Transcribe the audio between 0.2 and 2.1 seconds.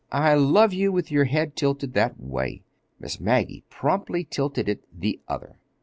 love you with your head tilted